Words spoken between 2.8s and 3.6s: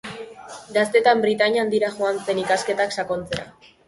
sakontzera.